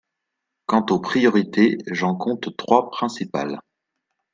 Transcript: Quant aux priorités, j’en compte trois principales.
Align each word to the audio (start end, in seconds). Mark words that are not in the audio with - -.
Quant 0.65 0.83
aux 0.89 0.99
priorités, 0.99 1.77
j’en 1.91 2.15
compte 2.15 2.57
trois 2.57 2.89
principales. 2.89 3.61